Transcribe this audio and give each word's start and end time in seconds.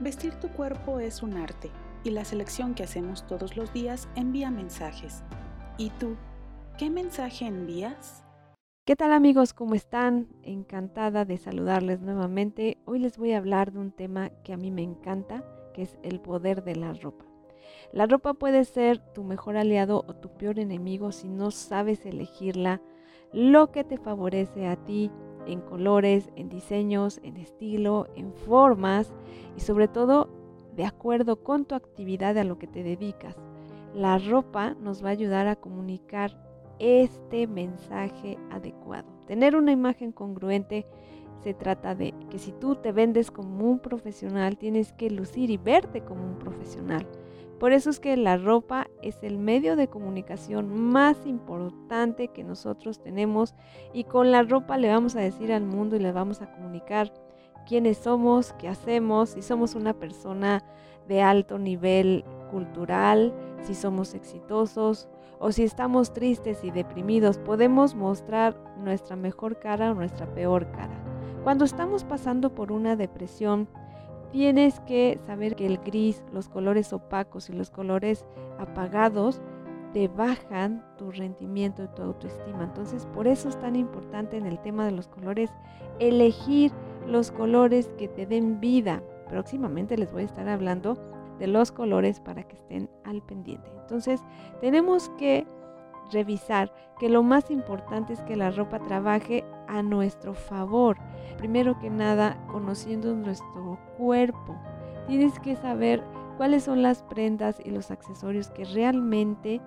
Vestir 0.00 0.34
tu 0.36 0.48
cuerpo 0.50 1.00
es 1.00 1.24
un 1.24 1.36
arte 1.36 1.72
y 2.04 2.10
la 2.10 2.24
selección 2.24 2.74
que 2.74 2.84
hacemos 2.84 3.26
todos 3.26 3.56
los 3.56 3.72
días 3.72 4.08
envía 4.14 4.48
mensajes. 4.48 5.24
¿Y 5.76 5.90
tú, 5.90 6.14
qué 6.78 6.88
mensaje 6.88 7.46
envías? 7.46 8.22
¿Qué 8.84 8.94
tal 8.94 9.12
amigos? 9.12 9.52
¿Cómo 9.52 9.74
están? 9.74 10.28
Encantada 10.44 11.24
de 11.24 11.36
saludarles 11.36 12.00
nuevamente. 12.00 12.78
Hoy 12.84 13.00
les 13.00 13.18
voy 13.18 13.32
a 13.32 13.38
hablar 13.38 13.72
de 13.72 13.80
un 13.80 13.90
tema 13.90 14.30
que 14.44 14.52
a 14.52 14.56
mí 14.56 14.70
me 14.70 14.82
encanta, 14.82 15.42
que 15.74 15.82
es 15.82 15.98
el 16.04 16.20
poder 16.20 16.62
de 16.62 16.76
la 16.76 16.92
ropa. 16.92 17.24
La 17.92 18.06
ropa 18.06 18.34
puede 18.34 18.64
ser 18.66 19.00
tu 19.14 19.24
mejor 19.24 19.56
aliado 19.56 20.04
o 20.06 20.14
tu 20.14 20.28
peor 20.28 20.60
enemigo 20.60 21.10
si 21.10 21.28
no 21.28 21.50
sabes 21.50 22.06
elegirla, 22.06 22.80
lo 23.32 23.72
que 23.72 23.82
te 23.82 23.98
favorece 23.98 24.68
a 24.68 24.76
ti 24.76 25.10
en 25.48 25.60
colores, 25.60 26.30
en 26.36 26.48
diseños, 26.48 27.20
en 27.22 27.36
estilo, 27.36 28.06
en 28.14 28.32
formas 28.32 29.12
y 29.56 29.60
sobre 29.60 29.88
todo 29.88 30.28
de 30.76 30.84
acuerdo 30.84 31.42
con 31.42 31.64
tu 31.64 31.74
actividad 31.74 32.38
a 32.38 32.44
lo 32.44 32.58
que 32.58 32.68
te 32.68 32.82
dedicas. 32.82 33.36
La 33.94 34.18
ropa 34.18 34.74
nos 34.80 35.02
va 35.02 35.08
a 35.08 35.12
ayudar 35.12 35.48
a 35.48 35.56
comunicar 35.56 36.40
este 36.78 37.46
mensaje 37.46 38.38
adecuado. 38.50 39.08
Tener 39.26 39.56
una 39.56 39.72
imagen 39.72 40.12
congruente 40.12 40.86
se 41.42 41.54
trata 41.54 41.94
de 41.94 42.14
que 42.28 42.38
si 42.38 42.52
tú 42.52 42.76
te 42.76 42.92
vendes 42.92 43.30
como 43.30 43.64
un 43.70 43.78
profesional, 43.78 44.56
tienes 44.58 44.92
que 44.92 45.10
lucir 45.10 45.50
y 45.50 45.56
verte 45.56 46.02
como 46.02 46.24
un 46.24 46.38
profesional. 46.38 47.06
Por 47.58 47.72
eso 47.72 47.90
es 47.90 47.98
que 47.98 48.16
la 48.16 48.36
ropa 48.36 48.86
es 49.02 49.18
el 49.22 49.38
medio 49.38 49.74
de 49.74 49.88
comunicación 49.88 50.68
más 50.68 51.26
importante 51.26 52.28
que 52.28 52.44
nosotros 52.44 53.00
tenemos 53.00 53.54
y 53.92 54.04
con 54.04 54.30
la 54.30 54.44
ropa 54.44 54.78
le 54.78 54.88
vamos 54.88 55.16
a 55.16 55.20
decir 55.20 55.52
al 55.52 55.64
mundo 55.64 55.96
y 55.96 55.98
le 55.98 56.12
vamos 56.12 56.40
a 56.40 56.52
comunicar 56.52 57.12
quiénes 57.66 57.98
somos, 57.98 58.52
qué 58.54 58.68
hacemos, 58.68 59.30
si 59.30 59.42
somos 59.42 59.74
una 59.74 59.92
persona 59.92 60.64
de 61.08 61.20
alto 61.20 61.58
nivel 61.58 62.24
cultural, 62.50 63.34
si 63.62 63.74
somos 63.74 64.14
exitosos 64.14 65.08
o 65.40 65.50
si 65.50 65.64
estamos 65.64 66.12
tristes 66.12 66.62
y 66.62 66.70
deprimidos, 66.70 67.38
podemos 67.38 67.94
mostrar 67.94 68.56
nuestra 68.78 69.16
mejor 69.16 69.58
cara 69.58 69.90
o 69.90 69.94
nuestra 69.94 70.32
peor 70.32 70.70
cara. 70.70 71.07
Cuando 71.44 71.64
estamos 71.64 72.04
pasando 72.04 72.54
por 72.54 72.72
una 72.72 72.96
depresión, 72.96 73.68
tienes 74.32 74.80
que 74.80 75.18
saber 75.26 75.56
que 75.56 75.66
el 75.66 75.78
gris, 75.78 76.22
los 76.32 76.48
colores 76.48 76.92
opacos 76.92 77.48
y 77.48 77.52
los 77.52 77.70
colores 77.70 78.26
apagados 78.58 79.40
te 79.92 80.08
bajan 80.08 80.84
tu 80.98 81.10
rendimiento 81.10 81.82
y 81.82 81.88
tu 81.88 82.02
autoestima. 82.02 82.64
Entonces, 82.64 83.06
por 83.14 83.26
eso 83.26 83.48
es 83.48 83.58
tan 83.58 83.76
importante 83.76 84.36
en 84.36 84.46
el 84.46 84.58
tema 84.60 84.84
de 84.84 84.92
los 84.92 85.08
colores 85.08 85.50
elegir 85.98 86.72
los 87.06 87.30
colores 87.30 87.90
que 87.96 88.08
te 88.08 88.26
den 88.26 88.60
vida. 88.60 89.02
Próximamente 89.30 89.96
les 89.96 90.12
voy 90.12 90.22
a 90.22 90.26
estar 90.26 90.48
hablando 90.48 90.98
de 91.38 91.46
los 91.46 91.72
colores 91.72 92.20
para 92.20 92.42
que 92.42 92.56
estén 92.56 92.90
al 93.04 93.22
pendiente. 93.22 93.70
Entonces, 93.80 94.22
tenemos 94.60 95.08
que 95.18 95.46
revisar 96.10 96.72
que 96.98 97.08
lo 97.08 97.22
más 97.22 97.50
importante 97.50 98.12
es 98.12 98.20
que 98.22 98.36
la 98.36 98.50
ropa 98.50 98.78
trabaje 98.80 99.44
a 99.68 99.82
nuestro 99.82 100.34
favor. 100.34 100.96
Primero 101.36 101.78
que 101.78 101.90
nada, 101.90 102.36
conociendo 102.50 103.14
nuestro 103.14 103.78
cuerpo. 103.96 104.56
Tienes 105.06 105.38
que 105.38 105.56
saber 105.56 106.02
cuáles 106.36 106.64
son 106.64 106.82
las 106.82 107.02
prendas 107.02 107.60
y 107.64 107.70
los 107.70 107.90
accesorios 107.90 108.50
que 108.50 108.64
realmente 108.64 109.60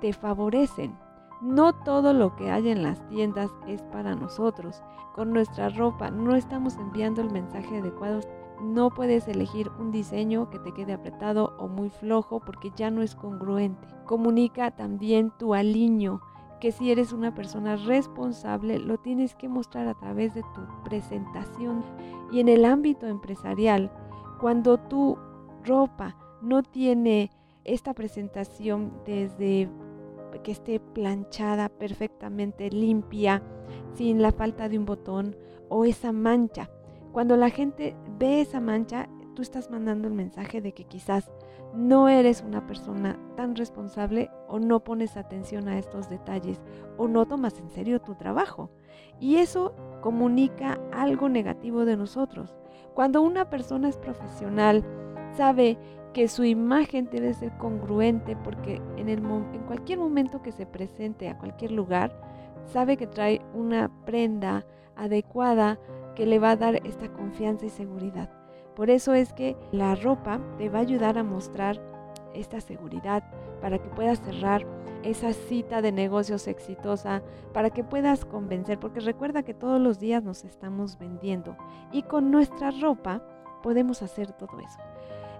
te 0.00 0.12
favorecen. 0.12 1.03
No 1.44 1.74
todo 1.74 2.14
lo 2.14 2.34
que 2.36 2.50
hay 2.50 2.70
en 2.70 2.82
las 2.82 3.06
tiendas 3.08 3.50
es 3.68 3.82
para 3.82 4.14
nosotros. 4.14 4.82
Con 5.14 5.30
nuestra 5.30 5.68
ropa 5.68 6.10
no 6.10 6.34
estamos 6.34 6.78
enviando 6.78 7.20
el 7.20 7.30
mensaje 7.30 7.80
adecuado. 7.80 8.20
No 8.62 8.88
puedes 8.88 9.28
elegir 9.28 9.70
un 9.78 9.90
diseño 9.90 10.48
que 10.48 10.58
te 10.58 10.72
quede 10.72 10.94
apretado 10.94 11.54
o 11.58 11.68
muy 11.68 11.90
flojo 11.90 12.40
porque 12.40 12.72
ya 12.74 12.90
no 12.90 13.02
es 13.02 13.14
congruente. 13.14 13.86
Comunica 14.06 14.70
también 14.70 15.32
tu 15.38 15.52
aliño, 15.52 16.22
que 16.60 16.72
si 16.72 16.90
eres 16.90 17.12
una 17.12 17.34
persona 17.34 17.76
responsable 17.76 18.78
lo 18.78 18.96
tienes 18.96 19.34
que 19.34 19.50
mostrar 19.50 19.86
a 19.86 19.94
través 19.94 20.32
de 20.32 20.44
tu 20.54 20.62
presentación. 20.82 21.84
Y 22.32 22.40
en 22.40 22.48
el 22.48 22.64
ámbito 22.64 23.06
empresarial, 23.06 23.92
cuando 24.40 24.78
tu 24.78 25.18
ropa 25.62 26.16
no 26.40 26.62
tiene 26.62 27.30
esta 27.64 27.92
presentación 27.92 28.92
desde 29.04 29.68
que 30.42 30.52
esté 30.52 30.80
planchada 30.80 31.68
perfectamente 31.68 32.70
limpia, 32.70 33.42
sin 33.94 34.22
la 34.22 34.32
falta 34.32 34.68
de 34.68 34.78
un 34.78 34.84
botón 34.84 35.36
o 35.68 35.84
esa 35.84 36.12
mancha, 36.12 36.70
cuando 37.14 37.36
la 37.36 37.48
gente 37.48 37.94
ve 38.18 38.40
esa 38.40 38.60
mancha, 38.60 39.08
tú 39.36 39.42
estás 39.42 39.70
mandando 39.70 40.08
el 40.08 40.14
mensaje 40.14 40.60
de 40.60 40.72
que 40.72 40.82
quizás 40.82 41.30
no 41.72 42.08
eres 42.08 42.42
una 42.42 42.66
persona 42.66 43.16
tan 43.36 43.54
responsable 43.54 44.32
o 44.48 44.58
no 44.58 44.82
pones 44.82 45.16
atención 45.16 45.68
a 45.68 45.78
estos 45.78 46.10
detalles 46.10 46.60
o 46.96 47.06
no 47.06 47.24
tomas 47.24 47.60
en 47.60 47.70
serio 47.70 48.00
tu 48.00 48.16
trabajo. 48.16 48.70
Y 49.20 49.36
eso 49.36 49.76
comunica 50.00 50.80
algo 50.92 51.28
negativo 51.28 51.84
de 51.84 51.96
nosotros. 51.96 52.56
Cuando 52.94 53.22
una 53.22 53.48
persona 53.48 53.88
es 53.88 53.96
profesional, 53.96 54.84
sabe 55.36 55.78
que 56.14 56.28
su 56.28 56.44
imagen 56.44 57.10
debe 57.10 57.34
ser 57.34 57.52
congruente 57.58 58.36
porque 58.36 58.80
en, 58.96 59.22
cualquier 59.66 59.98
momento 59.98 60.40
que 60.40 60.52
se 60.52 60.64
presente 60.64 61.28
a 61.28 61.36
cualquier 61.36 61.72
lugar, 61.72 62.18
sabe 62.72 62.96
que 62.96 63.06
trae 63.06 63.42
una 63.52 63.90
prenda 64.06 64.64
adecuada 64.96 65.78
que 66.14 66.24
le 66.24 66.38
va 66.38 66.52
a 66.52 66.56
dar 66.56 66.76
esta 66.86 67.12
confianza 67.12 67.66
y 67.66 67.70
seguridad. 67.70 68.30
Por 68.76 68.90
eso 68.90 69.12
es 69.12 69.32
que 69.32 69.56
la 69.72 69.96
ropa 69.96 70.40
te 70.56 70.68
va 70.68 70.78
a 70.78 70.82
ayudar 70.82 71.18
a 71.18 71.24
mostrar 71.24 71.82
esta 72.32 72.60
seguridad 72.60 73.24
para 73.60 73.78
que 73.78 73.90
puedas 73.90 74.20
cerrar 74.20 74.64
esa 75.02 75.32
cita 75.32 75.82
de 75.82 75.92
negocios 75.92 76.46
exitosa, 76.46 77.22
para 77.52 77.70
que 77.70 77.84
puedas 77.84 78.24
convencer, 78.24 78.78
porque 78.78 79.00
recuerda 79.00 79.42
que 79.42 79.52
todos 79.52 79.80
los 79.80 79.98
días 79.98 80.22
nos 80.22 80.44
estamos 80.44 80.96
vendiendo 80.96 81.56
y 81.92 82.04
con 82.04 82.30
nuestra 82.30 82.70
ropa 82.70 83.20
podemos 83.62 84.00
hacer 84.00 84.32
todo 84.32 84.60
eso. 84.60 84.93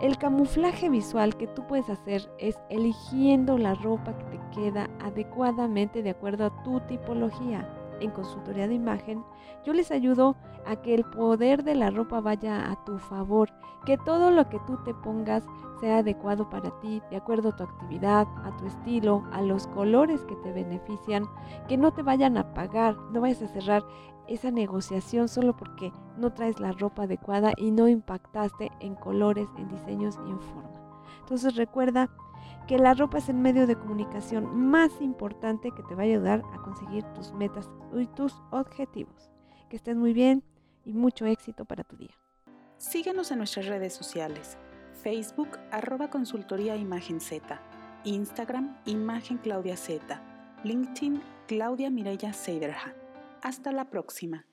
El 0.00 0.16
camuflaje 0.16 0.88
visual 0.88 1.36
que 1.36 1.46
tú 1.46 1.66
puedes 1.66 1.90
hacer 1.90 2.32
es 2.38 2.56
eligiendo 2.70 3.58
la 3.58 3.74
ropa 3.74 4.16
que 4.16 4.24
te 4.24 4.40
queda 4.54 4.88
adecuadamente 4.98 6.02
de 6.02 6.10
acuerdo 6.10 6.46
a 6.46 6.62
tu 6.62 6.80
tipología 6.80 7.68
en 8.00 8.10
consultoría 8.10 8.66
de 8.66 8.74
imagen, 8.74 9.24
yo 9.64 9.72
les 9.72 9.90
ayudo 9.90 10.36
a 10.66 10.76
que 10.76 10.94
el 10.94 11.04
poder 11.04 11.64
de 11.64 11.74
la 11.74 11.90
ropa 11.90 12.20
vaya 12.20 12.70
a 12.70 12.84
tu 12.84 12.98
favor, 12.98 13.50
que 13.84 13.96
todo 13.98 14.30
lo 14.30 14.48
que 14.48 14.58
tú 14.66 14.78
te 14.84 14.94
pongas 14.94 15.44
sea 15.80 15.98
adecuado 15.98 16.48
para 16.50 16.70
ti, 16.80 17.02
de 17.10 17.16
acuerdo 17.16 17.50
a 17.50 17.56
tu 17.56 17.62
actividad, 17.62 18.26
a 18.44 18.56
tu 18.56 18.66
estilo, 18.66 19.24
a 19.32 19.40
los 19.42 19.66
colores 19.68 20.24
que 20.24 20.36
te 20.36 20.52
benefician, 20.52 21.24
que 21.68 21.76
no 21.76 21.92
te 21.92 22.02
vayan 22.02 22.36
a 22.36 22.52
pagar, 22.52 22.96
no 23.12 23.20
vayas 23.20 23.42
a 23.42 23.48
cerrar 23.48 23.84
esa 24.28 24.50
negociación 24.50 25.28
solo 25.28 25.56
porque 25.56 25.92
no 26.16 26.32
traes 26.32 26.60
la 26.60 26.72
ropa 26.72 27.04
adecuada 27.04 27.52
y 27.56 27.70
no 27.70 27.88
impactaste 27.88 28.70
en 28.80 28.94
colores, 28.94 29.48
en 29.56 29.68
diseños 29.68 30.18
y 30.26 30.30
en 30.30 30.40
forma. 30.40 30.70
Entonces 31.20 31.56
recuerda 31.56 32.10
que 32.70 32.78
la 32.78 32.94
ropa 32.94 33.18
es 33.18 33.28
el 33.28 33.34
medio 33.34 33.66
de 33.66 33.74
comunicación 33.74 34.56
más 34.56 34.92
importante 35.00 35.72
que 35.72 35.82
te 35.82 35.96
va 35.96 36.02
a 36.02 36.04
ayudar 36.04 36.44
a 36.54 36.62
conseguir 36.62 37.02
tus 37.14 37.32
metas 37.32 37.68
y 37.92 38.06
tus 38.06 38.32
objetivos. 38.52 39.28
Que 39.68 39.74
estés 39.74 39.96
muy 39.96 40.12
bien 40.12 40.44
y 40.84 40.92
mucho 40.92 41.26
éxito 41.26 41.64
para 41.64 41.82
tu 41.82 41.96
día. 41.96 42.16
Síguenos 42.76 43.32
en 43.32 43.38
nuestras 43.38 43.66
redes 43.66 43.92
sociales. 43.92 44.56
Facebook, 45.02 45.58
arroba 45.72 46.08
Z. 46.12 47.60
Instagram, 48.04 48.76
Imagen 48.84 49.38
Claudia. 49.38 49.74
LinkedIn, 50.62 51.20
Claudia 51.48 51.90
Mireya 51.90 52.32
Seiderhan. 52.32 52.94
Hasta 53.42 53.72
la 53.72 53.90
próxima. 53.90 54.46